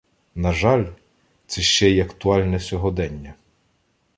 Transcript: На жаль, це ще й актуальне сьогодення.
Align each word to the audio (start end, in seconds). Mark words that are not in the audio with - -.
На 0.35 0.51
жаль, 0.51 0.85
це 1.47 1.61
ще 1.61 1.89
й 1.89 1.99
актуальне 1.99 2.59
сьогодення. 2.59 3.33